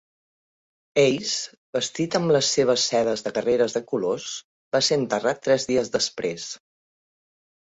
Hayes, 1.01 1.33
vestit 1.77 2.17
amb 2.19 2.33
les 2.35 2.49
seves 2.57 2.85
sedes 2.93 3.25
de 3.27 3.33
carreres 3.35 3.77
de 3.77 3.83
colors, 3.93 4.27
va 4.77 4.83
ser 4.89 4.99
enterrat 5.03 5.45
tres 5.49 5.69
dies 5.73 5.95
després. 5.99 6.49